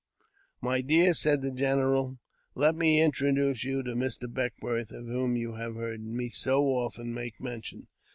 [0.69, 2.17] "My dear," said the general,"
[2.55, 4.25] let me introduce you to Mr.
[4.27, 7.87] Beckwourth, of whom you have heard me so often make mention.